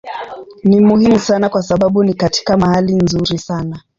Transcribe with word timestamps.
Ni 0.63 0.79
muhimu 0.81 1.19
sana 1.19 1.49
kwa 1.49 1.61
sababu 1.63 2.03
ni 2.03 2.13
katika 2.13 2.57
mahali 2.57 2.93
nzuri 2.95 3.37
sana. 3.37 3.81